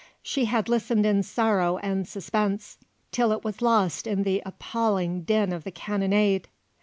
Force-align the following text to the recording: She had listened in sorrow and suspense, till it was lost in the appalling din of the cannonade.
She 0.23 0.45
had 0.45 0.67
listened 0.67 1.05
in 1.05 1.21
sorrow 1.21 1.77
and 1.77 2.07
suspense, 2.07 2.79
till 3.11 3.31
it 3.31 3.43
was 3.43 3.61
lost 3.61 4.07
in 4.07 4.23
the 4.23 4.41
appalling 4.47 5.21
din 5.21 5.53
of 5.53 5.63
the 5.63 5.69
cannonade. 5.69 6.47